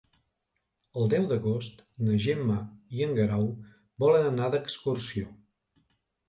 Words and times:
El 1.01 1.09
deu 1.11 1.27
d'agost 1.31 1.83
na 2.07 2.15
Gemma 2.23 2.55
i 3.01 3.05
en 3.09 3.13
Guerau 3.19 3.45
volen 4.05 4.27
anar 4.31 4.49
d'excursió. 4.57 5.29